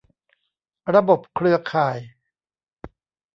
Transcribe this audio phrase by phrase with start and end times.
[0.95, 1.97] ระบบเครือข่าย